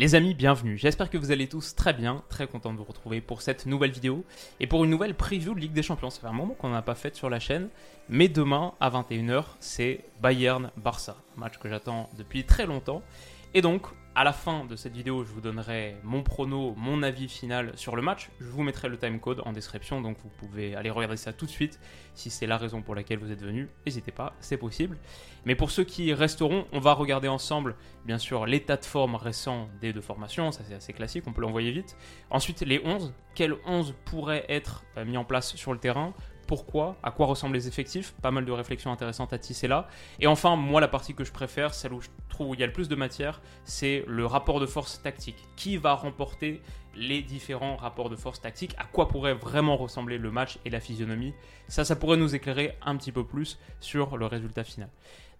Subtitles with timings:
[0.00, 0.78] Les amis, bienvenue.
[0.78, 3.90] J'espère que vous allez tous très bien, très content de vous retrouver pour cette nouvelle
[3.90, 4.24] vidéo
[4.58, 6.08] et pour une nouvelle preview de Ligue des Champions.
[6.08, 7.68] Ça fait un moment qu'on n'a pas fait sur la chaîne,
[8.08, 13.02] mais demain à 21h, c'est Bayern-Barça, match que j'attends depuis très longtemps.
[13.52, 13.82] Et donc,
[14.14, 17.96] à la fin de cette vidéo, je vous donnerai mon prono, mon avis final sur
[17.96, 18.30] le match.
[18.38, 21.50] Je vous mettrai le timecode en description, donc vous pouvez aller regarder ça tout de
[21.50, 21.80] suite.
[22.14, 24.98] Si c'est la raison pour laquelle vous êtes venu, n'hésitez pas, c'est possible.
[25.46, 27.74] Mais pour ceux qui resteront, on va regarder ensemble,
[28.04, 31.42] bien sûr, l'état de forme récent des deux formations, ça c'est assez classique, on peut
[31.42, 31.96] l'envoyer vite.
[32.30, 36.14] Ensuite, les 11, quels 11 pourraient être euh, mis en place sur le terrain
[36.50, 39.86] pourquoi, à quoi ressemblent les effectifs, pas mal de réflexions intéressantes à tisser là.
[40.18, 42.64] Et enfin, moi, la partie que je préfère, celle où je trouve où il y
[42.64, 45.36] a le plus de matière, c'est le rapport de force tactique.
[45.54, 46.60] Qui va remporter
[46.94, 50.80] les différents rapports de force tactique, à quoi pourrait vraiment ressembler le match et la
[50.80, 51.34] physionomie.
[51.68, 54.88] Ça, ça pourrait nous éclairer un petit peu plus sur le résultat final.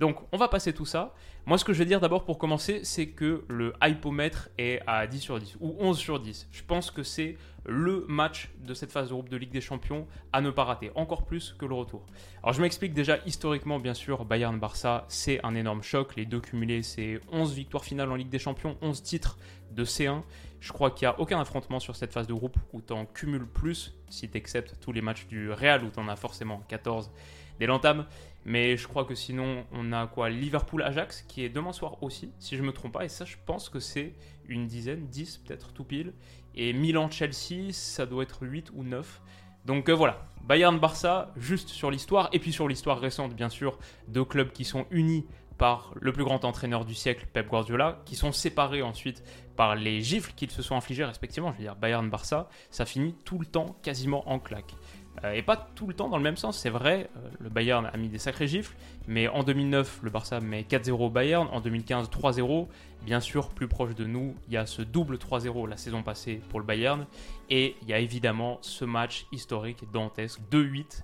[0.00, 1.14] Donc, on va passer tout ça.
[1.44, 5.06] Moi, ce que je vais dire d'abord pour commencer, c'est que le hypomètre est à
[5.06, 6.48] 10 sur 10 ou 11 sur 10.
[6.50, 10.06] Je pense que c'est le match de cette phase de groupe de Ligue des Champions
[10.32, 12.06] à ne pas rater, encore plus que le retour.
[12.42, 16.16] Alors, je m'explique déjà historiquement, bien sûr, Bayern-Barça, c'est un énorme choc.
[16.16, 19.38] Les deux cumulés, c'est 11 victoires finales en Ligue des Champions, 11 titres
[19.72, 20.22] de C1.
[20.60, 23.06] Je crois qu'il n'y a aucun affrontement sur cette phase de groupe où tu en
[23.06, 26.62] cumules plus, si tu acceptes tous les matchs du Real où tu en as forcément
[26.68, 27.10] 14
[27.58, 28.06] dès l'entame.
[28.44, 32.56] Mais je crois que sinon, on a quoi Liverpool-Ajax qui est demain soir aussi, si
[32.56, 33.04] je me trompe pas.
[33.04, 34.14] Et ça, je pense que c'est
[34.48, 36.12] une dizaine, 10 peut-être tout pile.
[36.54, 39.22] Et Milan-Chelsea, ça doit être 8 ou 9.
[39.66, 43.78] Donc euh, voilà, Bayern-Barça, juste sur l'histoire, et puis sur l'histoire récente, bien sûr,
[44.08, 45.26] deux clubs qui sont unis
[45.60, 49.22] par le plus grand entraîneur du siècle, Pep Guardiola, qui sont séparés ensuite
[49.56, 51.52] par les gifles qu'ils se sont infligés respectivement.
[51.52, 54.74] Je veux dire, Bayern-Barça, ça finit tout le temps quasiment en claque.
[55.22, 57.90] Euh, et pas tout le temps dans le même sens, c'est vrai, euh, le Bayern
[57.92, 58.74] a mis des sacrés gifles,
[59.06, 62.66] mais en 2009, le Barça met 4-0 au Bayern, en 2015, 3-0.
[63.04, 66.40] Bien sûr, plus proche de nous, il y a ce double 3-0 la saison passée
[66.48, 67.04] pour le Bayern,
[67.50, 71.02] et il y a évidemment ce match historique dantesque 2-8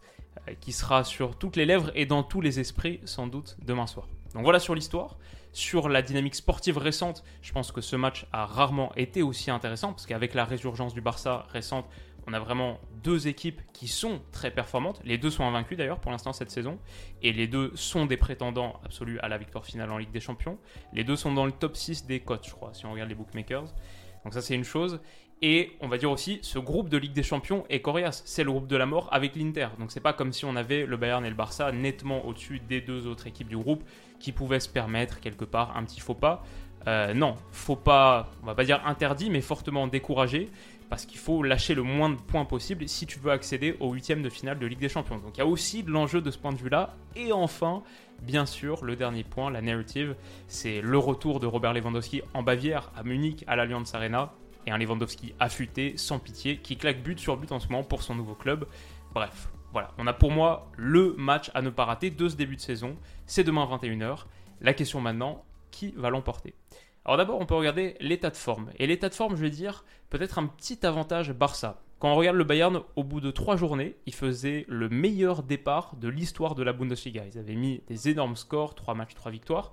[0.49, 3.87] euh, qui sera sur toutes les lèvres et dans tous les esprits sans doute demain
[3.87, 4.07] soir.
[4.37, 5.17] Donc voilà sur l'histoire.
[5.53, 9.93] Sur la dynamique sportive récente, je pense que ce match a rarement été aussi intéressant
[9.93, 11.87] parce qu'avec la résurgence du Barça récente,
[12.27, 15.01] on a vraiment deux équipes qui sont très performantes.
[15.05, 16.79] Les deux sont invaincus d'ailleurs pour l'instant cette saison.
[17.23, 20.59] Et les deux sont des prétendants absolus à la victoire finale en Ligue des Champions.
[20.93, 23.15] Les deux sont dans le top 6 des cotes, je crois, si on regarde les
[23.15, 23.73] bookmakers.
[24.25, 25.01] Donc ça c'est une chose.
[25.43, 28.23] Et on va dire aussi, ce groupe de Ligue des Champions est coriace.
[28.25, 29.69] C'est le groupe de la mort avec l'Inter.
[29.79, 32.81] Donc c'est pas comme si on avait le Bayern et le Barça nettement au-dessus des
[32.81, 33.85] deux autres équipes du groupe
[34.19, 36.43] qui pouvaient se permettre quelque part un petit faux pas.
[36.89, 40.49] Euh, non, faux pas, on va pas dire interdit, mais fortement découragé
[40.89, 44.23] parce qu'il faut lâcher le moins de points possible si tu veux accéder au huitième
[44.23, 45.19] de finale de Ligue des Champions.
[45.19, 46.95] Donc il y a aussi de l'enjeu de ce point de vue-là.
[47.17, 47.83] Et enfin,
[48.23, 50.15] bien sûr, le dernier point, la narrative,
[50.47, 54.33] c'est le retour de Robert Lewandowski en Bavière, à Munich, à l'Allianz Arena
[54.67, 58.03] et un Lewandowski affûté, sans pitié, qui claque but sur but en ce moment pour
[58.03, 58.67] son nouveau club.
[59.15, 62.57] Bref, voilà, on a pour moi le match à ne pas rater de ce début
[62.57, 62.97] de saison.
[63.27, 64.25] C'est demain 21h.
[64.61, 66.55] La question maintenant, qui va l'emporter?
[67.05, 68.71] Alors d'abord, on peut regarder l'état de forme.
[68.79, 71.83] Et l'état de forme, je vais dire, peut-être un petit avantage Barça.
[71.99, 75.97] Quand on regarde le Bayern, au bout de trois journées, il faisait le meilleur départ
[75.97, 77.25] de l'histoire de la Bundesliga.
[77.25, 79.73] Ils avaient mis des énormes scores, trois matchs, trois victoires.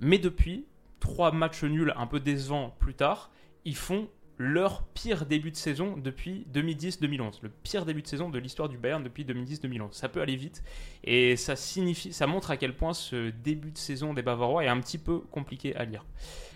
[0.00, 0.66] Mais depuis,
[1.00, 3.30] trois matchs nuls un peu décevants plus tard,
[3.64, 7.40] ils font leur pire début de saison depuis 2010-2011.
[7.42, 9.88] Le pire début de saison de l'histoire du Bayern depuis 2010-2011.
[9.92, 10.62] Ça peut aller vite
[11.02, 14.68] et ça, signifie, ça montre à quel point ce début de saison des Bavarois est
[14.68, 16.04] un petit peu compliqué à lire.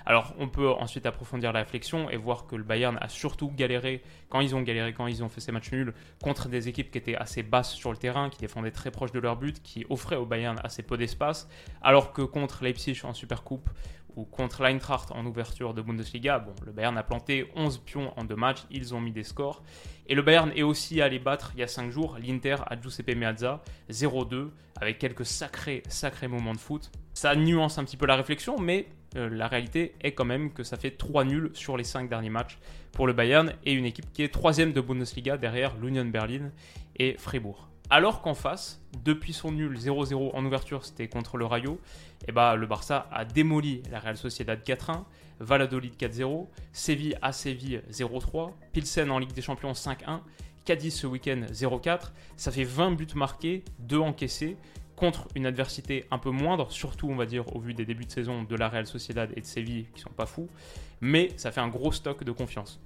[0.06, 4.02] Alors on peut ensuite approfondir la réflexion et voir que le Bayern a surtout galéré
[4.28, 5.92] quand ils ont galéré, quand ils ont fait ces matchs nuls
[6.22, 9.20] contre des équipes qui étaient assez basses sur le terrain, qui défendaient très proche de
[9.20, 11.48] leur but, qui offraient au Bayern assez peu d'espace,
[11.82, 13.68] alors que contre Leipzig en Supercoupe
[14.16, 18.24] ou contre l'Eintracht en ouverture de Bundesliga, bon, le Bayern a planté 11 pions en
[18.24, 19.62] deux matchs, ils ont mis des scores.
[20.06, 23.16] Et le Bayern est aussi allé battre il y a 5 jours l'Inter à Giuseppe
[23.16, 24.50] Meazza 0-2
[24.80, 26.90] avec quelques sacrés, sacrés moments de foot.
[27.14, 30.62] Ça nuance un petit peu la réflexion, mais euh, la réalité est quand même que
[30.62, 32.58] ça fait 3 nuls sur les 5 derniers matchs
[32.92, 36.50] pour le Bayern et une équipe qui est troisième de Bundesliga derrière l'Union Berlin
[36.96, 37.71] et Fribourg.
[37.94, 41.74] Alors qu'en face, depuis son nul 0-0 en ouverture, c'était contre le Rayo,
[42.22, 45.02] et eh bah, le Barça a démoli la Real Sociedad 4-1,
[45.40, 50.20] Valladolid 4-0, Séville à Séville 0-3, Pilsen en Ligue des Champions 5-1,
[50.64, 52.12] Cadiz ce week-end 0-4.
[52.38, 54.56] Ça fait 20 buts marqués, 2 encaissés
[54.96, 58.10] contre une adversité un peu moindre, surtout on va dire au vu des débuts de
[58.10, 60.48] saison de la Real Sociedad et de Séville qui sont pas fous,
[61.02, 62.80] mais ça fait un gros stock de confiance.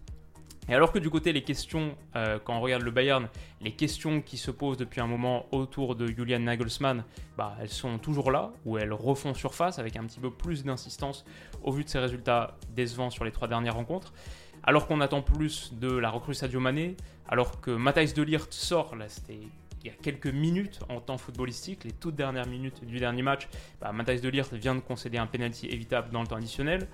[0.69, 3.29] Et alors que du côté, les questions, euh, quand on regarde le Bayern,
[3.61, 7.05] les questions qui se posent depuis un moment autour de Julian Nagelsmann,
[7.37, 11.25] bah, elles sont toujours là, ou elles refont surface avec un petit peu plus d'insistance
[11.63, 14.13] au vu de ses résultats décevants sur les trois dernières rencontres.
[14.65, 16.97] Alors qu'on attend plus de la recrue Sadio Mané,
[17.29, 19.39] alors que Matthijs de Ligt sort, là c'était
[19.85, 23.49] il y a quelques minutes en temps footballistique, les toutes dernières minutes du dernier match,
[23.81, 26.89] bah, Matthijs de Ligt vient de concéder un penalty évitable dans le temps additionnel.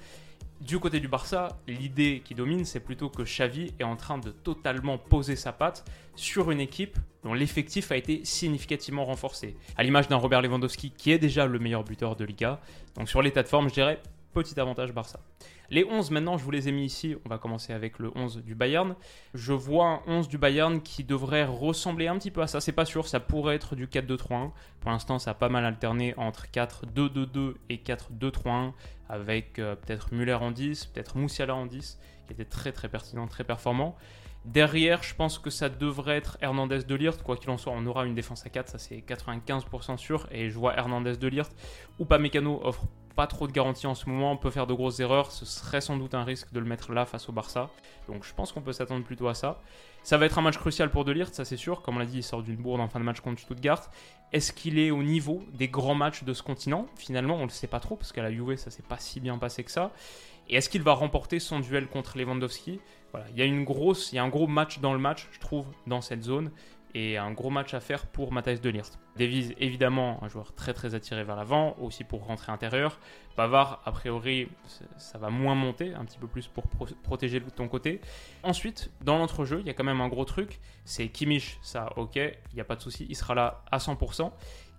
[0.62, 4.31] Du côté du Barça, l'idée qui domine, c'est plutôt que Xavi est en train de
[4.31, 9.56] totalement poser sa patte sur une équipe dont l'effectif a été significativement renforcé.
[9.76, 12.61] À l'image d'un Robert Lewandowski qui est déjà le meilleur buteur de Liga.
[12.94, 14.00] Donc sur l'état de forme, je dirais
[14.32, 15.19] petit avantage Barça.
[15.70, 17.17] Les 11 maintenant, je vous les ai mis ici.
[17.25, 18.94] On va commencer avec le 11 du Bayern.
[19.32, 22.61] Je vois un 11 du Bayern qui devrait ressembler un petit peu à ça.
[22.61, 24.50] C'est pas sûr, ça pourrait être du 4-2-3-1.
[24.81, 28.73] Pour l'instant, ça a pas mal alterné entre 4-2-2-2 et 4-2-3-1
[29.12, 33.26] avec euh, peut-être Müller en 10, peut-être Moussiala en 10 qui était très très pertinent,
[33.26, 33.94] très performant.
[34.47, 37.23] Derrière, je pense que ça devrait être Hernandez de Lirt.
[37.23, 40.26] Quoi qu'il en soit, on aura une défense à 4, ça c'est 95% sûr.
[40.32, 41.50] Et je vois Hernandez de Lirt
[41.99, 44.75] ou pas Mécano offre pas trop de garanties en ce moment, on peut faire de
[44.75, 47.70] grosses erreurs, ce serait sans doute un risque de le mettre là face au Barça.
[48.09, 49.61] Donc je pense qu'on peut s'attendre plutôt à ça.
[50.03, 51.82] Ça va être un match crucial pour De ça c'est sûr.
[51.82, 53.91] Comme on l'a dit, il sort d'une bourde en fin de match contre Stuttgart.
[54.32, 56.87] Est-ce qu'il est au niveau des grands matchs de ce continent?
[56.97, 59.20] Finalement, on ne le sait pas trop parce qu'à la Juve, ça s'est pas si
[59.20, 59.93] bien passé que ça.
[60.49, 62.81] Et est-ce qu'il va remporter son duel contre Lewandowski?
[63.12, 65.29] Voilà, il y a une grosse, il y a un gros match dans le match,
[65.32, 66.50] je trouve, dans cette zone
[66.94, 68.98] et un gros match à faire pour Matthijs de Ligt.
[69.16, 72.98] Davies, évidemment, un joueur très très attiré vers l'avant, aussi pour rentrer intérieur.
[73.36, 74.48] Bavard, a priori,
[74.98, 76.64] ça va moins monter, un petit peu plus pour
[77.02, 78.00] protéger de ton côté.
[78.42, 82.16] Ensuite, dans l'entrejeu, il y a quand même un gros truc, c'est Kimmich, ça ok,
[82.16, 84.32] il n'y a pas de souci, il sera là à 100%.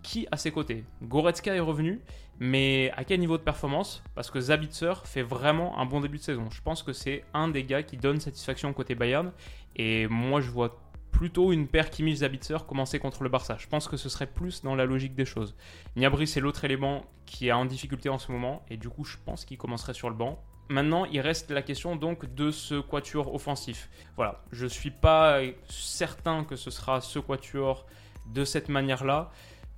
[0.04, 0.84] Qui à ses côtés?
[1.02, 2.02] Goretzka est revenu,
[2.38, 4.04] mais à quel niveau de performance?
[4.16, 6.50] Parce que Zabitzer fait vraiment un bon début de saison.
[6.50, 9.32] Je pense que c'est un des gars qui donne satisfaction côté Bayern,
[9.78, 10.83] et moi je vois
[11.14, 13.56] plutôt une paire Kimmich-Zabitzer commencer contre le Barça.
[13.58, 15.56] Je pense que ce serait plus dans la logique des choses.
[15.96, 19.16] Niabri, c'est l'autre élément qui est en difficulté en ce moment, et du coup, je
[19.24, 20.44] pense qu'il commencerait sur le banc.
[20.70, 23.90] Maintenant, il reste la question donc de ce quatuor offensif.
[24.16, 25.40] Voilà, je ne suis pas
[25.70, 27.86] certain que ce sera ce quatuor
[28.26, 29.32] de cette manière-là.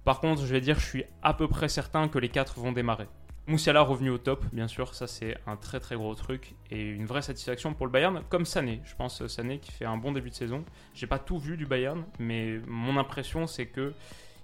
[0.03, 2.71] Par contre, je vais dire, je suis à peu près certain que les quatre vont
[2.71, 3.07] démarrer.
[3.47, 7.05] Moussiala revenu au top, bien sûr, ça c'est un très très gros truc et une
[7.05, 8.81] vraie satisfaction pour le Bayern, comme Sané.
[8.85, 10.65] Je pense Sané qui fait un bon début de saison.
[10.95, 13.93] J'ai pas tout vu du Bayern, mais mon impression c'est que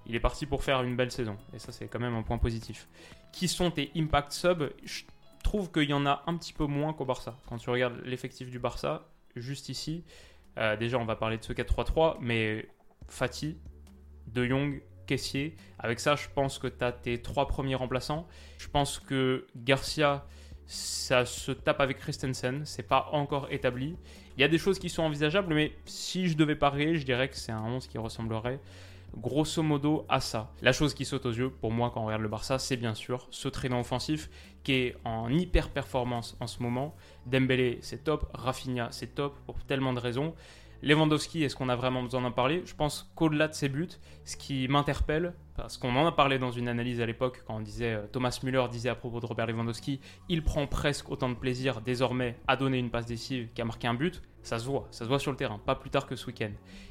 [0.06, 2.38] il est parti pour faire une belle saison et ça c'est quand même un point
[2.38, 2.88] positif.
[3.32, 4.70] Qui sont tes impact subs?
[4.84, 5.02] Je
[5.44, 7.36] trouve qu'il y en a un petit peu moins qu'au Barça.
[7.48, 10.04] Quand tu regardes l'effectif du Barça, juste ici,
[10.60, 12.70] euh, déjà on va parler de ce 4-3-3, mais
[13.08, 13.58] Fatih,
[14.28, 14.84] De Jong,
[15.80, 18.28] Avec ça, je pense que tu as tes trois premiers remplaçants.
[18.58, 20.26] Je pense que Garcia,
[20.68, 22.62] ça se tape avec Christensen.
[22.66, 23.96] C'est pas encore établi.
[24.38, 27.30] Il y a des choses qui sont envisageables, mais si je devais parier, je dirais
[27.30, 28.60] que c'est un 11 qui ressemblerait
[29.18, 30.52] grosso modo à ça.
[30.62, 32.96] La chose qui saute aux yeux pour moi quand on regarde le Barça, c'est bien
[32.96, 34.30] sûr ce traînant offensif
[34.64, 36.96] qui est en hyper performance en ce moment.
[37.26, 38.30] Dembélé, c'est top.
[38.34, 40.34] Rafinha, c'est top pour tellement de raisons.
[40.84, 42.64] Lewandowski, est-ce qu'on a vraiment besoin d'en parler?
[42.66, 43.88] Je pense qu'au-delà de ses buts,
[44.26, 47.60] ce qui m'interpelle, parce qu'on en a parlé dans une analyse à l'époque, quand on
[47.60, 51.36] disait, euh, Thomas Müller disait à propos de Robert Lewandowski, il prend presque autant de
[51.36, 54.24] plaisir désormais à donner une passe décisive qu'à marquer un but.
[54.42, 56.50] Ça se voit, ça se voit sur le terrain, pas plus tard que ce week-end.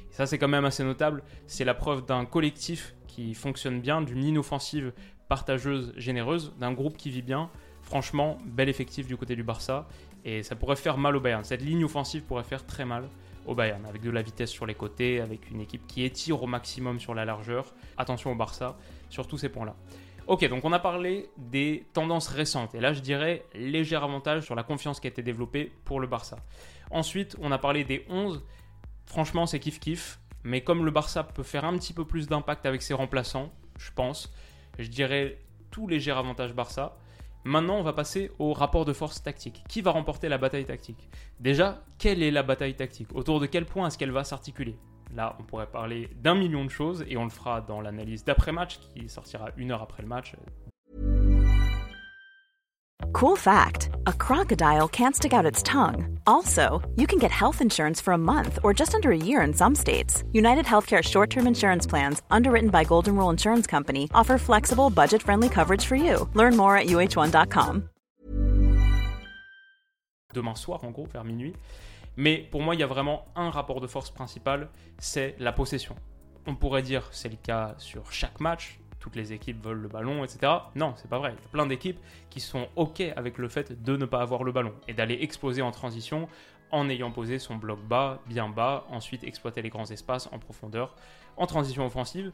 [0.09, 1.21] Et ça, c'est quand même assez notable.
[1.45, 4.93] C'est la preuve d'un collectif qui fonctionne bien, d'une ligne offensive
[5.27, 7.49] partageuse, généreuse, d'un groupe qui vit bien.
[7.81, 9.89] Franchement, bel effectif du côté du Barça.
[10.23, 11.43] Et ça pourrait faire mal au Bayern.
[11.43, 13.09] Cette ligne offensive pourrait faire très mal
[13.45, 16.47] au Bayern, avec de la vitesse sur les côtés, avec une équipe qui étire au
[16.47, 17.73] maximum sur la largeur.
[17.97, 18.77] Attention au Barça
[19.09, 19.75] sur tous ces points-là.
[20.27, 24.55] Ok, donc on a parlé des tendances récentes, et là je dirais léger avantage sur
[24.55, 26.37] la confiance qui a été développée pour le Barça.
[26.91, 28.43] Ensuite, on a parlé des 11,
[29.07, 32.81] franchement c'est kiff-kiff, mais comme le Barça peut faire un petit peu plus d'impact avec
[32.81, 34.31] ses remplaçants, je pense,
[34.77, 35.39] je dirais
[35.71, 36.97] tout léger avantage Barça.
[37.43, 39.63] Maintenant, on va passer au rapport de force tactique.
[39.67, 41.09] Qui va remporter la bataille tactique?
[41.39, 43.07] Déjà, quelle est la bataille tactique?
[43.15, 44.77] Autour de quel point est-ce qu'elle va s'articuler?
[45.15, 48.79] Là, on pourrait parler d'un million de choses et on le fera dans l'analyse d'après-match
[48.79, 50.35] qui sortira une heure après le match.
[53.13, 56.19] Cool fact a crocodile can't stick out its tongue.
[56.25, 59.53] Also, you can get health insurance for a month or just under a year in
[59.53, 60.23] some states.
[60.33, 65.21] United Healthcare short term insurance plans, underwritten by Golden Rule Insurance Company, offer flexible, budget
[65.23, 66.29] friendly coverage for you.
[66.33, 67.89] Learn more at uh1.com.
[70.33, 71.53] Demain soir, en gros, vers minuit.
[72.15, 75.95] Mais pour moi, il y a vraiment un rapport de force principal c'est la possession.
[76.47, 80.23] On pourrait dire c'est le cas sur chaque match, toutes les équipes veulent le ballon,
[80.23, 80.53] etc.
[80.75, 81.33] Non, c'est pas vrai.
[81.37, 84.43] Il y a plein d'équipes qui sont OK avec le fait de ne pas avoir
[84.43, 86.29] le ballon et d'aller exploser en transition
[86.71, 90.95] en ayant posé son bloc bas, bien bas, ensuite exploiter les grands espaces en profondeur,
[91.35, 92.31] en transition offensive.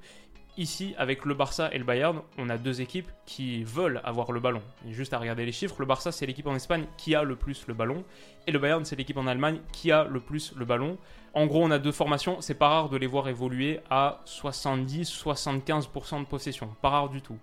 [0.59, 4.39] Ici, avec le Barça et le Bayern, on a deux équipes qui veulent avoir le
[4.39, 4.63] ballon.
[4.89, 7.67] Juste à regarder les chiffres, le Barça, c'est l'équipe en Espagne qui a le plus
[7.67, 8.03] le ballon,
[8.47, 10.97] et le Bayern, c'est l'équipe en Allemagne qui a le plus le ballon.
[11.35, 16.21] En gros, on a deux formations, c'est pas rare de les voir évoluer à 70-75%
[16.21, 17.37] de possession, pas rare du tout.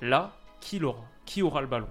[0.00, 1.04] Là, qui l'aura?
[1.26, 1.88] Qui aura le ballon?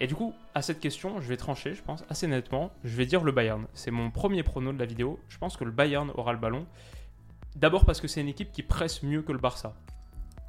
[0.00, 2.72] Et du coup, à cette question, je vais trancher, je pense, assez nettement.
[2.82, 3.66] Je vais dire le Bayern.
[3.74, 5.20] C'est mon premier prono de la vidéo.
[5.28, 6.66] Je pense que le Bayern aura le ballon.
[7.54, 9.76] D'abord parce que c'est une équipe qui presse mieux que le Barça.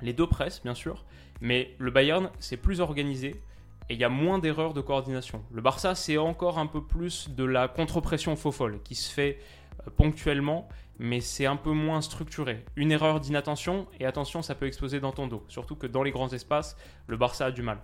[0.02, 1.06] Les deux pressent, bien sûr,
[1.42, 3.42] mais le Bayern, c'est plus organisé
[3.90, 5.44] et il y a moins d'erreurs de coordination.
[5.52, 9.40] Le Barça, c'est encore un peu plus de la contre-pression faux folle qui se fait
[9.86, 12.64] euh, ponctuellement, mais c'est un peu moins structuré.
[12.76, 15.44] Une erreur d'inattention, et attention, ça peut exploser dans ton dos.
[15.48, 16.78] Surtout que dans les grands espaces,
[17.08, 17.80] le Barça a du mal.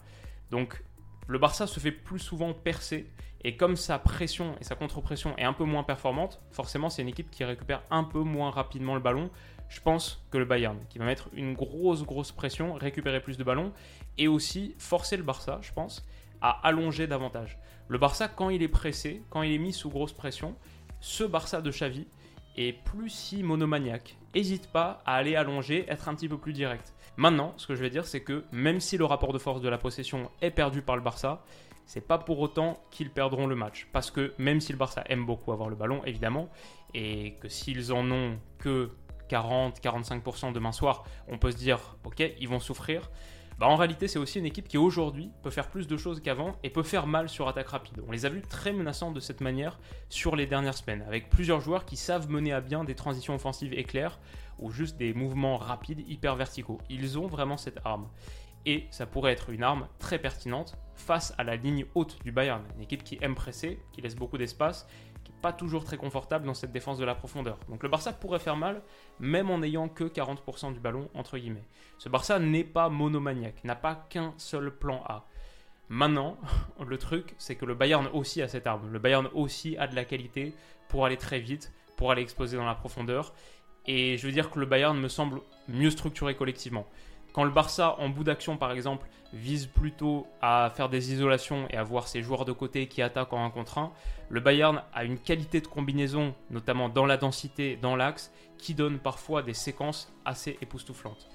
[0.49, 0.81] Donc,
[1.27, 3.07] le Barça se fait plus souvent percer,
[3.43, 7.07] et comme sa pression et sa contre-pression est un peu moins performante, forcément, c'est une
[7.09, 9.29] équipe qui récupère un peu moins rapidement le ballon
[9.69, 13.43] je pense que le Bayern, qui va mettre une grosse, grosse pression, récupérer plus de
[13.43, 13.73] ballons,
[14.17, 16.05] et aussi forcer le Barça, je pense,
[16.41, 17.57] à allonger davantage.
[17.87, 20.55] Le Barça, quand il est pressé, quand il est mis sous grosse pression,
[20.99, 22.07] ce Barça de Xavi
[22.55, 24.17] est plus si monomaniaque.
[24.33, 26.93] N'hésite pas à aller allonger, être un petit peu plus direct.
[27.17, 29.69] Maintenant, ce que je vais dire, c'est que même si le rapport de force de
[29.69, 31.43] la possession est perdu par le Barça,
[31.87, 33.87] c'est pas pour autant qu'ils perdront le match.
[33.91, 36.49] Parce que même si le Barça aime beaucoup avoir le ballon, évidemment,
[36.93, 38.91] et que s'ils en ont que
[39.29, 43.09] 40-45% demain soir, on peut se dire, ok, ils vont souffrir.
[43.57, 46.55] Bah, en réalité, c'est aussi une équipe qui aujourd'hui peut faire plus de choses qu'avant
[46.61, 48.03] et peut faire mal sur attaque rapide.
[48.07, 49.79] On les a vus très menaçants de cette manière
[50.09, 53.73] sur les dernières semaines, avec plusieurs joueurs qui savent mener à bien des transitions offensives
[53.73, 54.19] éclairs
[54.59, 56.79] ou juste des mouvements rapides hyper verticaux.
[56.89, 58.07] Ils ont vraiment cette arme.
[58.67, 62.63] Et ça pourrait être une arme très pertinente face à la ligne haute du Bayern,
[62.75, 64.87] une équipe qui aime presser, qui laisse beaucoup d'espace
[65.41, 67.57] pas toujours très confortable dans cette défense de la profondeur.
[67.69, 68.81] Donc le Barça pourrait faire mal,
[69.19, 71.65] même en n'ayant que 40% du ballon, entre guillemets.
[71.97, 75.25] Ce Barça n'est pas monomaniaque, n'a pas qu'un seul plan A.
[75.89, 76.37] Maintenant,
[76.85, 78.91] le truc, c'est que le Bayern aussi a cette arme.
[78.91, 80.53] Le Bayern aussi a de la qualité
[80.89, 83.33] pour aller très vite, pour aller exploser dans la profondeur.
[83.85, 86.87] Et je veux dire que le Bayern me semble mieux structuré collectivement.
[87.33, 91.77] Quand le Barça, en bout d'action par exemple, vise plutôt à faire des isolations et
[91.77, 93.91] à voir ses joueurs de côté qui attaquent en un contre un,
[94.29, 98.99] le Bayern a une qualité de combinaison, notamment dans la densité, dans l'axe, qui donne
[98.99, 101.29] parfois des séquences assez époustouflantes.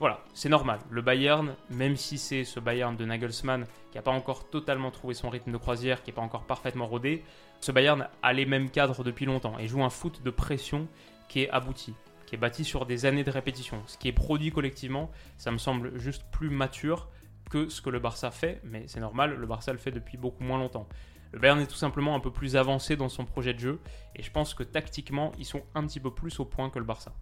[0.00, 0.78] Voilà, c'est normal.
[0.90, 5.12] Le Bayern, même si c'est ce Bayern de Nagelsmann qui n'a pas encore totalement trouvé
[5.14, 7.24] son rythme de croisière, qui n'est pas encore parfaitement rodé,
[7.60, 10.86] ce Bayern a les mêmes cadres depuis longtemps et joue un foot de pression
[11.28, 11.94] qui est abouti
[12.28, 13.82] qui est bâti sur des années de répétition.
[13.86, 17.08] Ce qui est produit collectivement, ça me semble juste plus mature
[17.50, 20.44] que ce que le Barça fait, mais c'est normal, le Barça le fait depuis beaucoup
[20.44, 20.86] moins longtemps.
[21.32, 23.80] Le Bayern est tout simplement un peu plus avancé dans son projet de jeu,
[24.14, 26.84] et je pense que tactiquement, ils sont un petit peu plus au point que le
[26.84, 27.14] Barça.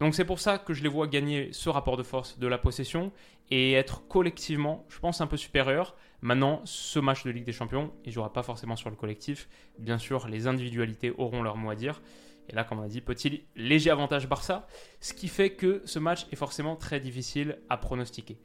[0.00, 2.56] Donc c'est pour ça que je les vois gagner ce rapport de force de la
[2.56, 3.12] possession
[3.50, 5.94] et être collectivement, je pense, un peu supérieur.
[6.22, 9.48] Maintenant, ce match de Ligue des Champions, il ne jouera pas forcément sur le collectif.
[9.78, 12.00] Bien sûr, les individualités auront leur mot à dire.
[12.52, 14.66] Et là, comme on a dit, petit léger avantage Barça,
[15.00, 18.38] ce qui fait que ce match est forcément très difficile à pronostiquer.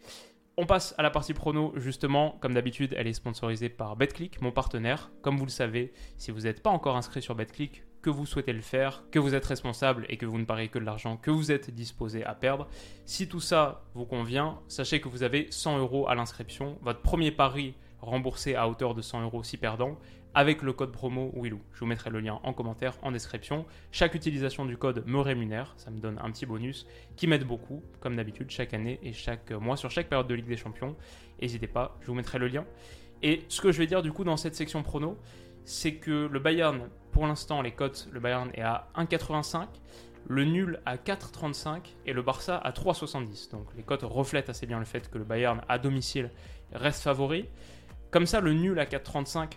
[0.60, 4.52] On passe à la partie prono, justement, comme d'habitude, elle est sponsorisée par BetClick, mon
[4.52, 5.12] partenaire.
[5.22, 8.54] Comme vous le savez, si vous n'êtes pas encore inscrit sur BetClick, que vous souhaitez
[8.54, 11.30] le faire, que vous êtes responsable et que vous ne pariez que de l'argent que
[11.30, 12.68] vous êtes disposé à perdre.
[13.06, 16.78] Si tout ça vous convient, sachez que vous avez 100 euros à l'inscription.
[16.82, 19.98] Votre premier pari remboursé à hauteur de 100 euros si perdant
[20.38, 21.60] avec le code promo Willou.
[21.74, 23.66] Je vous mettrai le lien en commentaire, en description.
[23.92, 27.82] Chaque utilisation du code me rémunère, ça me donne un petit bonus qui m'aide beaucoup,
[28.02, 30.96] comme d'habitude, chaque année et chaque mois sur chaque période de Ligue des Champions.
[31.42, 32.66] N'hésitez pas, je vous mettrai le lien.
[33.24, 35.18] Et ce que je vais dire du coup dans cette section prono,
[35.66, 39.66] c'est que le Bayern, pour l'instant, les cotes, le Bayern est à 1,85,
[40.28, 43.50] le nul à 4,35 et le Barça à 3,70.
[43.50, 46.30] Donc les cotes reflètent assez bien le fait que le Bayern à domicile
[46.74, 47.46] reste favori.
[48.12, 49.54] Comme ça, le nul à 4,35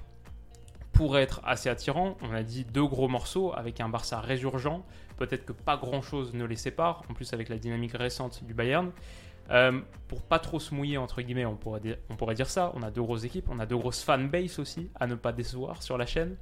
[1.00, 2.18] pourrait être assez attirant.
[2.20, 4.84] On a dit deux gros morceaux avec un Barça résurgent.
[5.16, 8.92] Peut-être que pas grand-chose ne les sépare, en plus avec la dynamique récente du Bayern.
[9.50, 12.70] Euh, pour pas trop se mouiller, entre guillemets, on pourrait, dire, on pourrait dire ça.
[12.74, 15.82] On a deux grosses équipes, on a deux grosses fanbase aussi, à ne pas décevoir
[15.82, 16.36] sur la chaîne.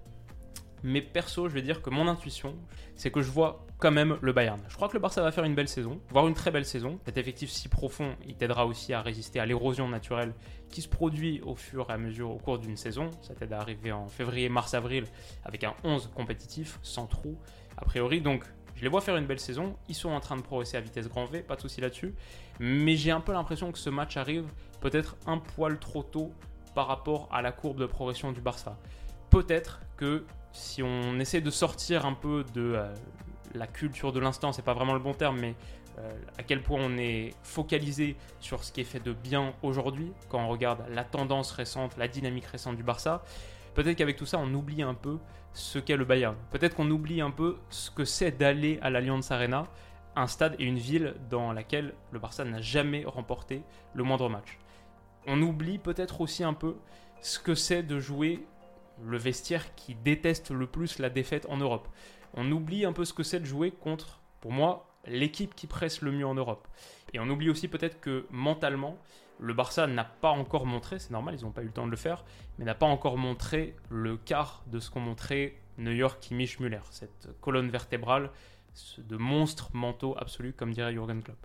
[0.83, 2.57] Mais perso, je vais dire que mon intuition,
[2.95, 4.61] c'est que je vois quand même le Bayern.
[4.69, 6.99] Je crois que le Barça va faire une belle saison, voire une très belle saison.
[7.05, 10.35] Cet effectif si profond, il t'aidera aussi à résister à l'érosion naturelle
[10.69, 13.11] qui se produit au fur et à mesure au cours d'une saison.
[13.23, 15.05] Ça t'aide à arriver en février, mars, avril
[15.45, 17.39] avec un 11 compétitif, sans trou,
[17.77, 18.21] a priori.
[18.21, 18.45] Donc,
[18.75, 19.77] je les vois faire une belle saison.
[19.89, 22.15] Ils sont en train de progresser à vitesse grand V, pas de souci là-dessus.
[22.61, 24.47] Mais j'ai un peu l'impression que ce match arrive
[24.81, 26.33] peut-être un poil trop tôt
[26.75, 28.79] par rapport à la courbe de progression du Barça.
[29.31, 32.95] Peut-être que si on essaie de sortir un peu de euh,
[33.55, 35.55] la culture de l'instant, c'est pas vraiment le bon terme, mais
[35.99, 40.13] euh, à quel point on est focalisé sur ce qui est fait de bien aujourd'hui,
[40.29, 43.23] quand on regarde la tendance récente, la dynamique récente du Barça,
[43.75, 45.19] peut-être qu'avec tout ça, on oublie un peu
[45.55, 46.37] ce qu'est le Bayern.
[46.51, 49.65] Peut-être qu'on oublie un peu ce que c'est d'aller à l'Allianz Arena,
[50.15, 53.63] un stade et une ville dans laquelle le Barça n'a jamais remporté
[53.95, 54.59] le moindre match.
[55.27, 56.77] On oublie peut-être aussi un peu
[57.21, 58.45] ce que c'est de jouer
[59.05, 61.89] le vestiaire qui déteste le plus la défaite en Europe.
[62.35, 66.03] On oublie un peu ce que c'est de jouer contre, pour moi, l'équipe qui presse
[66.03, 66.69] le mieux en Europe.
[67.13, 68.99] Et on oublie aussi peut-être que mentalement,
[69.41, 71.91] le Barça n'a pas encore montré, c'est normal, ils n'ont pas eu le temps de
[71.91, 72.25] le faire,
[72.59, 76.59] mais n'a pas encore montré le quart de ce qu'ont montré New York et Mich
[76.59, 78.31] Müller, cette colonne vertébrale
[78.99, 81.39] de monstre mentaux absolu, comme dirait Jürgen Klopp.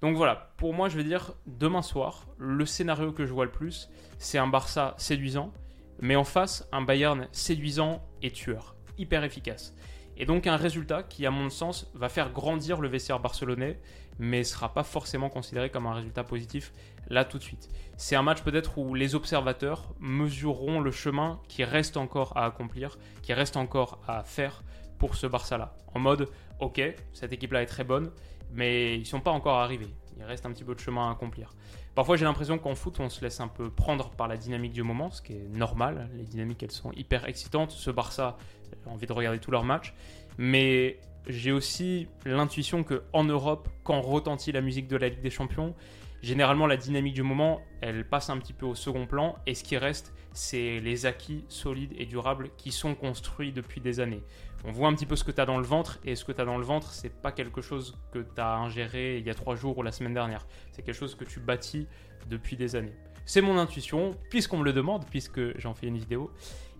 [0.00, 3.50] Donc voilà, pour moi, je vais dire demain soir, le scénario que je vois le
[3.50, 5.52] plus, c'est un Barça séduisant,
[6.00, 9.74] mais en face, un Bayern séduisant et tueur, hyper efficace.
[10.16, 13.78] Et donc un résultat qui, à mon sens, va faire grandir le vestiaire barcelonais,
[14.18, 16.72] mais ne sera pas forcément considéré comme un résultat positif
[17.08, 17.68] là tout de suite.
[17.96, 22.98] C'est un match peut-être où les observateurs mesureront le chemin qui reste encore à accomplir,
[23.22, 24.62] qui reste encore à faire
[24.98, 25.76] pour ce Barça-là.
[25.94, 26.28] En mode,
[26.60, 26.80] ok,
[27.12, 28.10] cette équipe-là est très bonne,
[28.52, 29.94] mais ils ne sont pas encore arrivés.
[30.18, 31.54] Il reste un petit peu de chemin à accomplir.
[31.94, 34.82] Parfois, j'ai l'impression qu'en foot, on se laisse un peu prendre par la dynamique du
[34.82, 36.10] moment, ce qui est normal.
[36.14, 37.70] Les dynamiques, elles sont hyper excitantes.
[37.70, 39.94] Ce Barça, j'ai envie de regarder tous leurs matchs.
[40.36, 40.98] Mais
[41.28, 45.74] j'ai aussi l'intuition que en Europe, quand retentit la musique de la Ligue des Champions,
[46.22, 49.62] généralement la dynamique du moment, elle passe un petit peu au second plan et ce
[49.62, 54.22] qui reste, c'est les acquis solides et durables qui sont construits depuis des années.
[54.64, 56.44] On voit un petit peu ce que tu dans le ventre et ce que tu
[56.44, 59.78] dans le ventre, c'est pas quelque chose que tu ingéré il y a trois jours
[59.78, 60.46] ou la semaine dernière.
[60.72, 61.86] C'est quelque chose que tu bâtis
[62.28, 62.94] depuis des années.
[63.24, 66.30] C'est mon intuition, puisqu'on me le demande, puisque j'en fais une vidéo.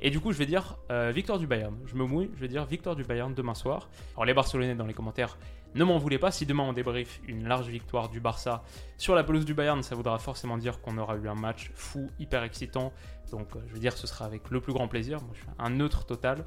[0.00, 1.76] Et du coup, je vais dire euh, victoire du Bayern.
[1.85, 3.90] Je me mouille, je vais dire victoire du Bayern demain soir.
[4.14, 5.37] Alors, les Barcelonais dans les commentaires,
[5.74, 6.31] ne m'en voulez pas.
[6.31, 8.62] Si demain on débrief une large victoire du Barça
[8.96, 12.09] sur la pelouse du Bayern, ça voudra forcément dire qu'on aura eu un match fou,
[12.18, 12.94] hyper excitant.
[13.31, 15.20] Donc, euh, je veux dire, ce sera avec le plus grand plaisir.
[15.20, 16.46] Moi, je suis un neutre total.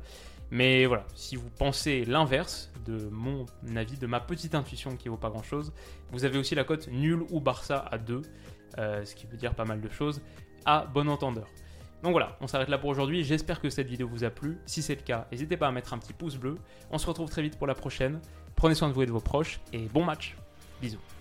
[0.51, 5.17] Mais voilà, si vous pensez l'inverse de mon avis, de ma petite intuition qui vaut
[5.17, 5.71] pas grand chose,
[6.11, 8.21] vous avez aussi la cote nul ou Barça à 2,
[8.77, 10.21] euh, ce qui veut dire pas mal de choses,
[10.65, 11.47] à bon entendeur.
[12.03, 13.23] Donc voilà, on s'arrête là pour aujourd'hui.
[13.23, 14.57] J'espère que cette vidéo vous a plu.
[14.65, 16.55] Si c'est le cas, n'hésitez pas à mettre un petit pouce bleu.
[16.89, 18.19] On se retrouve très vite pour la prochaine.
[18.55, 20.35] Prenez soin de vous et de vos proches et bon match.
[20.81, 21.20] Bisous.